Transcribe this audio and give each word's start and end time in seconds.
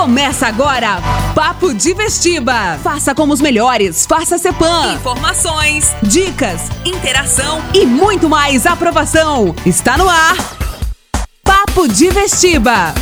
Começa 0.00 0.46
agora, 0.46 0.96
Papo 1.34 1.74
de 1.74 1.92
Vestiba. 1.92 2.78
Faça 2.82 3.14
como 3.14 3.34
os 3.34 3.40
melhores, 3.42 4.06
faça 4.06 4.38
Cepan. 4.38 4.94
Informações, 4.94 5.94
dicas, 6.02 6.62
interação 6.86 7.62
e 7.74 7.84
muito 7.84 8.26
mais 8.26 8.64
aprovação. 8.64 9.54
Está 9.66 9.98
no 9.98 10.08
ar, 10.08 10.36
Papo 11.44 11.86
de 11.86 12.08
Vestiba. 12.08 12.94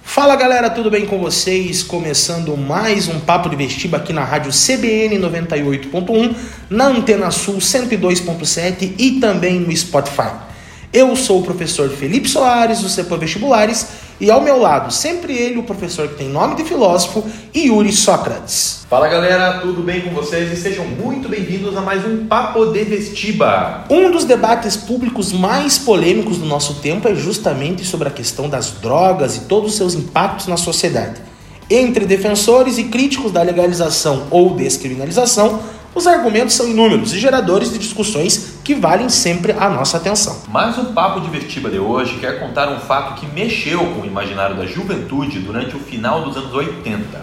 Fala 0.00 0.36
galera, 0.36 0.70
tudo 0.70 0.92
bem 0.92 1.06
com 1.06 1.18
vocês? 1.18 1.82
Começando 1.82 2.56
mais 2.56 3.08
um 3.08 3.18
Papo 3.18 3.48
de 3.48 3.56
Vestiba 3.56 3.96
aqui 3.96 4.12
na 4.12 4.24
rádio 4.24 4.52
CBN 4.52 5.18
98.1, 5.18 6.36
na 6.70 6.86
Antena 6.86 7.32
Sul 7.32 7.56
102.7 7.56 8.94
e 8.96 9.18
também 9.18 9.58
no 9.58 9.76
Spotify. 9.76 10.51
Eu 10.92 11.16
sou 11.16 11.40
o 11.40 11.42
professor 11.42 11.88
Felipe 11.88 12.28
Soares, 12.28 12.82
do 12.82 12.88
CEPA 12.90 13.16
Vestibulares, 13.16 13.86
e 14.20 14.30
ao 14.30 14.42
meu 14.42 14.58
lado, 14.58 14.92
sempre 14.92 15.32
ele, 15.32 15.58
o 15.58 15.62
professor 15.62 16.06
que 16.06 16.16
tem 16.16 16.28
nome 16.28 16.54
de 16.54 16.64
filósofo, 16.64 17.24
Yuri 17.56 17.90
Sócrates. 17.90 18.84
Fala 18.90 19.08
galera, 19.08 19.60
tudo 19.60 19.82
bem 19.82 20.02
com 20.02 20.10
vocês? 20.10 20.52
E 20.52 20.56
sejam 20.60 20.84
muito 20.84 21.30
bem-vindos 21.30 21.74
a 21.78 21.80
mais 21.80 22.04
um 22.04 22.26
Papo 22.26 22.66
de 22.66 22.84
Vestiba. 22.84 23.86
Um 23.88 24.10
dos 24.10 24.26
debates 24.26 24.76
públicos 24.76 25.32
mais 25.32 25.78
polêmicos 25.78 26.36
do 26.36 26.44
nosso 26.44 26.74
tempo 26.74 27.08
é 27.08 27.14
justamente 27.14 27.86
sobre 27.86 28.08
a 28.08 28.10
questão 28.10 28.46
das 28.46 28.72
drogas 28.72 29.36
e 29.36 29.40
todos 29.44 29.70
os 29.70 29.76
seus 29.78 29.94
impactos 29.94 30.46
na 30.46 30.58
sociedade. 30.58 31.22
Entre 31.70 32.04
defensores 32.04 32.76
e 32.76 32.84
críticos 32.84 33.32
da 33.32 33.40
legalização 33.40 34.26
ou 34.30 34.54
descriminalização, 34.54 35.58
os 35.94 36.06
argumentos 36.06 36.54
são 36.54 36.68
inúmeros 36.68 37.14
e 37.14 37.18
geradores 37.18 37.72
de 37.72 37.78
discussões 37.78 38.51
que 38.64 38.74
valem 38.74 39.08
sempre 39.08 39.52
a 39.52 39.68
nossa 39.68 39.96
atenção. 39.96 40.42
Mas 40.48 40.78
o 40.78 40.86
Papo 40.86 41.20
de 41.20 41.30
Vertiba 41.30 41.68
de 41.68 41.78
hoje 41.78 42.18
quer 42.18 42.38
contar 42.38 42.68
um 42.68 42.78
fato 42.78 43.20
que 43.20 43.26
mexeu 43.26 43.80
com 43.80 44.02
o 44.02 44.06
imaginário 44.06 44.56
da 44.56 44.66
juventude 44.66 45.40
durante 45.40 45.76
o 45.76 45.80
final 45.80 46.22
dos 46.22 46.36
anos 46.36 46.52
80, 46.52 47.20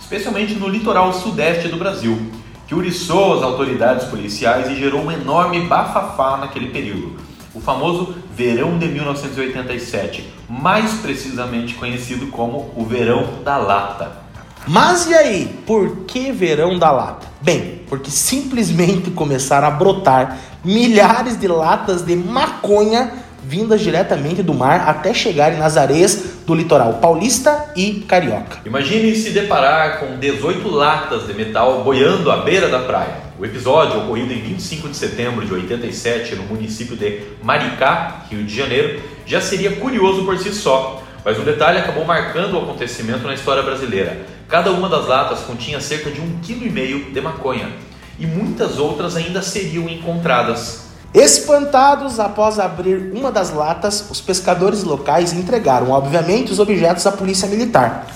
especialmente 0.00 0.54
no 0.54 0.68
litoral 0.68 1.12
sudeste 1.12 1.68
do 1.68 1.78
Brasil, 1.78 2.30
que 2.66 2.74
uriçou 2.74 3.38
as 3.38 3.42
autoridades 3.42 4.06
policiais 4.08 4.70
e 4.70 4.76
gerou 4.76 5.02
um 5.02 5.12
enorme 5.12 5.60
bafafá 5.62 6.36
naquele 6.36 6.70
período. 6.70 7.16
O 7.54 7.60
famoso 7.60 8.16
Verão 8.34 8.78
de 8.78 8.88
1987, 8.88 10.28
mais 10.48 10.94
precisamente 10.94 11.74
conhecido 11.74 12.26
como 12.26 12.72
o 12.74 12.84
Verão 12.84 13.42
da 13.44 13.56
Lata. 13.56 14.24
Mas 14.66 15.06
e 15.06 15.14
aí, 15.14 15.62
por 15.64 15.98
que 16.04 16.32
Verão 16.32 16.78
da 16.78 16.90
Lata? 16.90 17.33
Bem, 17.44 17.82
porque 17.90 18.10
simplesmente 18.10 19.10
começaram 19.10 19.68
a 19.68 19.70
brotar 19.70 20.38
milhares 20.64 21.38
de 21.38 21.46
latas 21.46 22.00
de 22.00 22.16
maconha 22.16 23.12
vindas 23.46 23.82
diretamente 23.82 24.42
do 24.42 24.54
mar 24.54 24.88
até 24.88 25.12
chegarem 25.12 25.58
nas 25.58 25.76
areias 25.76 26.38
do 26.46 26.54
litoral 26.54 26.94
paulista 26.94 27.70
e 27.76 28.00
carioca. 28.08 28.60
Imagine 28.64 29.14
se 29.14 29.28
deparar 29.28 30.00
com 30.00 30.18
18 30.18 30.66
latas 30.70 31.26
de 31.26 31.34
metal 31.34 31.84
boiando 31.84 32.30
à 32.30 32.38
beira 32.38 32.70
da 32.70 32.78
praia. 32.78 33.16
O 33.38 33.44
episódio, 33.44 33.98
ocorrido 33.98 34.32
em 34.32 34.40
25 34.40 34.88
de 34.88 34.96
setembro 34.96 35.44
de 35.44 35.52
87 35.52 36.36
no 36.36 36.44
município 36.44 36.96
de 36.96 37.20
Maricá, 37.42 38.24
Rio 38.30 38.42
de 38.42 38.56
Janeiro, 38.56 39.02
já 39.26 39.42
seria 39.42 39.76
curioso 39.76 40.24
por 40.24 40.38
si 40.38 40.50
só, 40.50 41.02
mas 41.22 41.38
um 41.38 41.44
detalhe 41.44 41.76
acabou 41.76 42.06
marcando 42.06 42.54
o 42.54 42.62
acontecimento 42.62 43.26
na 43.26 43.34
história 43.34 43.62
brasileira. 43.62 44.24
Cada 44.54 44.70
uma 44.70 44.88
das 44.88 45.08
latas 45.08 45.40
continha 45.40 45.80
cerca 45.80 46.12
de 46.12 46.20
um 46.20 46.38
quilo 46.40 46.64
e 46.64 46.70
meio 46.70 47.10
de 47.12 47.20
maconha 47.20 47.72
e 48.20 48.24
muitas 48.24 48.78
outras 48.78 49.16
ainda 49.16 49.42
seriam 49.42 49.88
encontradas. 49.88 50.82
Espantados 51.12 52.20
após 52.20 52.60
abrir 52.60 53.10
uma 53.12 53.32
das 53.32 53.52
latas, 53.52 54.08
os 54.08 54.20
pescadores 54.20 54.84
locais 54.84 55.32
entregaram, 55.32 55.90
obviamente, 55.90 56.52
os 56.52 56.60
objetos 56.60 57.04
à 57.04 57.10
polícia 57.10 57.48
militar. 57.48 58.06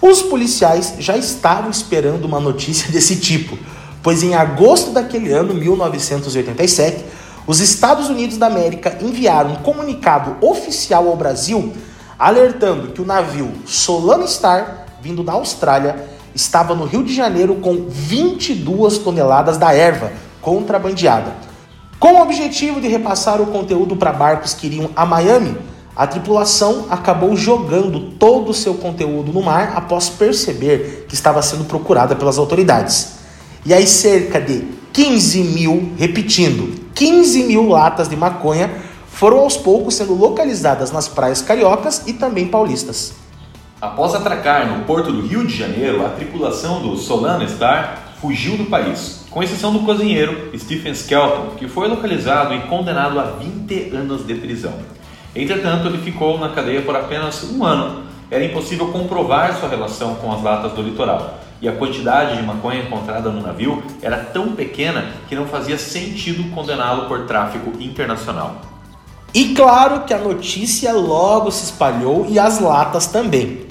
Os 0.00 0.22
policiais 0.22 0.94
já 1.00 1.16
estavam 1.16 1.68
esperando 1.68 2.26
uma 2.26 2.38
notícia 2.38 2.86
desse 2.94 3.16
tipo, 3.16 3.58
pois 4.00 4.22
em 4.22 4.36
agosto 4.36 4.92
daquele 4.92 5.32
ano, 5.32 5.52
1987, 5.52 7.04
os 7.44 7.58
Estados 7.58 8.08
Unidos 8.08 8.36
da 8.36 8.46
América 8.46 8.96
enviaram 9.00 9.50
um 9.50 9.56
comunicado 9.56 10.36
oficial 10.46 11.08
ao 11.08 11.16
Brasil 11.16 11.72
alertando 12.16 12.92
que 12.92 13.02
o 13.02 13.04
navio 13.04 13.52
Solano 13.66 14.28
Star, 14.28 14.86
vindo 15.00 15.22
da 15.22 15.32
Austrália, 15.32 16.08
estava 16.34 16.74
no 16.74 16.84
Rio 16.84 17.02
de 17.02 17.14
Janeiro 17.14 17.56
com 17.56 17.86
22 17.88 18.98
toneladas 18.98 19.56
da 19.56 19.72
erva 19.72 20.12
contrabandeada. 20.40 21.32
Com 21.98 22.14
o 22.14 22.22
objetivo 22.22 22.80
de 22.80 22.88
repassar 22.88 23.40
o 23.40 23.46
conteúdo 23.46 23.96
para 23.96 24.12
barcos 24.12 24.54
que 24.54 24.66
iriam 24.66 24.90
a 24.94 25.04
Miami, 25.04 25.56
a 25.96 26.06
tripulação 26.06 26.86
acabou 26.90 27.36
jogando 27.36 28.12
todo 28.12 28.50
o 28.50 28.54
seu 28.54 28.74
conteúdo 28.74 29.32
no 29.32 29.42
mar 29.42 29.72
após 29.74 30.08
perceber 30.08 31.06
que 31.08 31.14
estava 31.14 31.42
sendo 31.42 31.64
procurada 31.64 32.14
pelas 32.14 32.38
autoridades. 32.38 33.18
E 33.66 33.74
aí, 33.74 33.84
cerca 33.84 34.40
de 34.40 34.64
15 34.92 35.42
mil, 35.42 35.92
repetindo, 35.98 36.88
15 36.94 37.42
mil 37.42 37.68
latas 37.68 38.08
de 38.08 38.16
maconha 38.16 38.70
foram 39.08 39.38
aos 39.38 39.56
poucos 39.56 39.96
sendo 39.96 40.14
localizadas 40.14 40.92
nas 40.92 41.08
praias 41.08 41.42
cariocas 41.42 42.04
e 42.06 42.12
também 42.12 42.46
paulistas. 42.46 43.12
Após 43.80 44.12
atracar 44.12 44.66
no 44.66 44.84
porto 44.84 45.12
do 45.12 45.24
Rio 45.24 45.46
de 45.46 45.56
Janeiro, 45.56 46.04
a 46.04 46.08
tripulação 46.08 46.82
do 46.82 46.96
Solana 46.96 47.46
Star 47.46 48.08
fugiu 48.20 48.56
do 48.56 48.64
país, 48.64 49.24
com 49.30 49.40
exceção 49.40 49.72
do 49.72 49.78
cozinheiro 49.80 50.50
Stephen 50.58 50.90
Skelton, 50.90 51.54
que 51.56 51.68
foi 51.68 51.86
localizado 51.86 52.52
e 52.54 52.60
condenado 52.62 53.20
a 53.20 53.22
20 53.22 53.94
anos 53.94 54.26
de 54.26 54.34
prisão. 54.34 54.72
Entretanto, 55.32 55.86
ele 55.86 55.98
ficou 55.98 56.40
na 56.40 56.48
cadeia 56.48 56.82
por 56.82 56.96
apenas 56.96 57.44
um 57.44 57.64
ano. 57.64 58.02
Era 58.28 58.44
impossível 58.44 58.88
comprovar 58.88 59.54
sua 59.54 59.68
relação 59.68 60.16
com 60.16 60.32
as 60.32 60.42
latas 60.42 60.72
do 60.72 60.82
litoral, 60.82 61.38
e 61.62 61.68
a 61.68 61.72
quantidade 61.76 62.36
de 62.36 62.42
maconha 62.42 62.82
encontrada 62.82 63.30
no 63.30 63.40
navio 63.40 63.80
era 64.02 64.16
tão 64.16 64.56
pequena 64.56 65.06
que 65.28 65.36
não 65.36 65.46
fazia 65.46 65.78
sentido 65.78 66.50
condená-lo 66.52 67.06
por 67.06 67.26
tráfico 67.26 67.80
internacional. 67.80 68.56
E 69.32 69.54
claro 69.54 70.00
que 70.00 70.12
a 70.12 70.18
notícia 70.18 70.92
logo 70.92 71.52
se 71.52 71.66
espalhou 71.66 72.26
e 72.28 72.40
as 72.40 72.58
latas 72.58 73.06
também. 73.06 73.67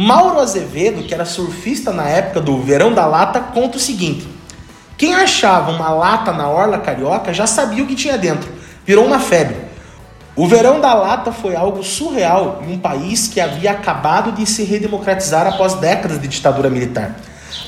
Mauro 0.00 0.38
Azevedo, 0.38 1.02
que 1.02 1.12
era 1.12 1.24
surfista 1.24 1.92
na 1.92 2.08
época 2.08 2.40
do 2.40 2.62
Verão 2.62 2.92
da 2.92 3.04
Lata, 3.04 3.40
conta 3.40 3.78
o 3.78 3.80
seguinte: 3.80 4.28
quem 4.96 5.12
achava 5.12 5.72
uma 5.72 5.90
lata 5.90 6.32
na 6.32 6.48
orla 6.48 6.78
carioca 6.78 7.34
já 7.34 7.48
sabia 7.48 7.82
o 7.82 7.86
que 7.88 7.96
tinha 7.96 8.16
dentro, 8.16 8.48
virou 8.86 9.04
uma 9.04 9.18
febre. 9.18 9.56
O 10.36 10.46
Verão 10.46 10.80
da 10.80 10.94
Lata 10.94 11.32
foi 11.32 11.56
algo 11.56 11.82
surreal 11.82 12.62
em 12.64 12.74
um 12.74 12.78
país 12.78 13.26
que 13.26 13.40
havia 13.40 13.72
acabado 13.72 14.30
de 14.30 14.46
se 14.46 14.62
redemocratizar 14.62 15.48
após 15.48 15.74
décadas 15.74 16.20
de 16.20 16.28
ditadura 16.28 16.70
militar. 16.70 17.16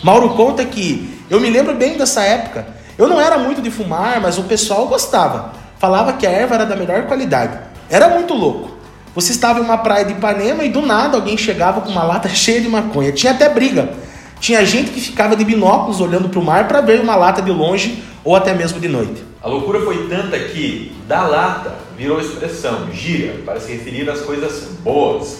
Mauro 0.04 0.36
conta 0.36 0.64
que 0.64 1.20
eu 1.28 1.40
me 1.40 1.50
lembro 1.50 1.74
bem 1.74 1.98
dessa 1.98 2.22
época. 2.22 2.64
Eu 2.96 3.08
não 3.08 3.20
era 3.20 3.38
muito 3.38 3.60
de 3.60 3.72
fumar, 3.72 4.20
mas 4.20 4.38
o 4.38 4.44
pessoal 4.44 4.86
gostava 4.86 5.50
falava 5.80 6.12
que 6.12 6.26
a 6.26 6.30
erva 6.30 6.54
era 6.54 6.66
da 6.66 6.76
melhor 6.76 7.06
qualidade. 7.06 7.58
Era 7.88 8.10
muito 8.10 8.34
louco. 8.34 8.69
Você 9.15 9.32
estava 9.32 9.59
em 9.59 9.62
uma 9.62 9.78
praia 9.78 10.04
de 10.04 10.12
Ipanema 10.12 10.62
e 10.62 10.69
do 10.69 10.82
nada 10.82 11.16
alguém 11.16 11.37
chegava 11.37 11.81
com 11.81 11.91
uma 11.91 12.04
lata 12.04 12.28
cheia 12.28 12.60
de 12.60 12.69
maconha. 12.69 13.10
Tinha 13.10 13.32
até 13.32 13.48
briga. 13.48 13.91
Tinha 14.38 14.65
gente 14.65 14.91
que 14.93 15.00
ficava 15.00 15.34
de 15.34 15.44
binóculos 15.44 16.00
olhando 16.00 16.28
para 16.28 16.38
o 16.38 16.44
mar 16.44 16.69
para 16.69 16.81
ver 16.81 17.00
uma 17.00 17.16
lata 17.16 17.43
de 17.43 17.50
longe 17.50 18.03
ou 18.22 18.37
até 18.37 18.54
mesmo 18.54 18.78
de 18.78 18.88
noite. 18.88 19.25
A 19.43 19.49
loucura 19.49 19.81
foi 19.81 20.09
tanta 20.09 20.38
que 20.38 20.97
da 21.09 21.26
lata 21.26 21.75
virou 21.97 22.20
expressão, 22.20 22.88
gira, 22.93 23.34
para 23.44 23.59
se 23.59 23.72
referir 23.72 24.09
às 24.09 24.20
coisas 24.20 24.69
boas. 24.81 25.38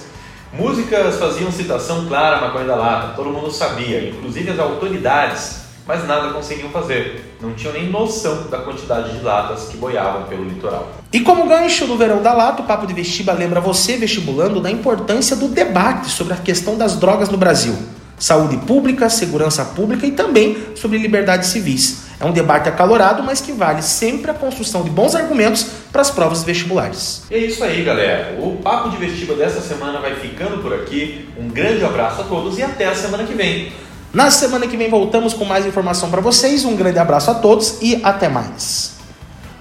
Músicas 0.53 1.17
faziam 1.17 1.53
citação 1.53 2.07
clara 2.07 2.39
à 2.39 2.41
maconha 2.41 2.67
da 2.67 2.75
lata, 2.75 3.15
todo 3.15 3.31
mundo 3.31 3.53
sabia, 3.53 4.09
inclusive 4.09 4.51
as 4.51 4.59
autoridades 4.59 5.70
mas 5.91 6.07
nada 6.07 6.33
conseguiam 6.33 6.71
fazer. 6.71 7.35
Não 7.41 7.53
tinham 7.53 7.73
nem 7.73 7.91
noção 7.91 8.45
da 8.49 8.59
quantidade 8.59 9.19
de 9.19 9.25
latas 9.25 9.65
que 9.65 9.77
boiavam 9.77 10.23
pelo 10.29 10.45
litoral. 10.45 10.89
E 11.13 11.19
como 11.19 11.49
gancho 11.49 11.85
do 11.85 11.97
verão 11.97 12.23
da 12.23 12.33
lata, 12.33 12.63
o 12.63 12.65
Papo 12.65 12.87
de 12.87 12.95
Vestiba 12.95 13.33
lembra 13.33 13.61
você, 13.61 13.97
vestibulando, 13.97 14.61
da 14.61 14.71
importância 14.71 15.35
do 15.35 15.49
debate 15.49 16.09
sobre 16.09 16.33
a 16.33 16.37
questão 16.37 16.79
das 16.79 16.95
drogas 16.95 17.29
no 17.29 17.37
Brasil. 17.37 17.75
Saúde 18.17 18.57
pública, 18.59 19.09
segurança 19.09 19.65
pública 19.65 20.07
e 20.07 20.13
também 20.13 20.57
sobre 20.77 20.97
liberdades 20.97 21.49
civis. 21.49 22.03
É 22.21 22.25
um 22.25 22.31
debate 22.31 22.69
acalorado, 22.69 23.25
mas 23.25 23.41
que 23.41 23.51
vale 23.51 23.83
sempre 23.83 24.31
a 24.31 24.35
construção 24.35 24.85
de 24.85 24.91
bons 24.91 25.17
argumentos 25.17 25.67
para 25.91 26.03
as 26.03 26.11
provas 26.11 26.45
vestibulares. 26.45 27.23
E 27.29 27.35
é 27.35 27.39
isso 27.39 27.65
aí, 27.65 27.83
galera. 27.83 28.39
O 28.39 28.59
Papo 28.63 28.91
de 28.91 28.97
Vestiba 28.97 29.35
dessa 29.35 29.61
semana 29.61 29.99
vai 29.99 30.15
ficando 30.15 30.63
por 30.63 30.73
aqui. 30.73 31.29
Um 31.37 31.49
grande 31.49 31.85
abraço 31.85 32.21
a 32.21 32.25
todos 32.25 32.59
e 32.59 32.63
até 32.63 32.87
a 32.87 32.95
semana 32.95 33.25
que 33.25 33.35
vem. 33.35 33.73
Na 34.13 34.31
semana 34.31 34.67
que 34.67 34.77
vem 34.77 34.91
voltamos 34.91 35.33
com 35.33 35.45
mais 35.45 35.65
informação 35.65 36.11
para 36.11 36.21
vocês. 36.21 36.65
Um 36.65 36.75
grande 36.75 36.99
abraço 36.99 37.31
a 37.31 37.35
todos 37.35 37.79
e 37.81 38.01
até 38.03 38.29
mais. 38.29 38.93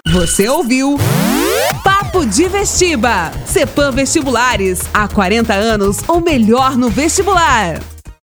Você 0.08 0.50
ouviu? 0.50 0.98
Papo 1.84 2.26
de 2.26 2.48
Vestiba. 2.48 3.32
Cepam 3.46 3.92
Vestibulares. 3.92 4.82
Há 4.92 5.08
40 5.08 5.54
anos, 5.54 5.98
ou 6.08 6.20
melhor 6.20 6.76
no 6.76 6.90
vestibular. 6.90 7.80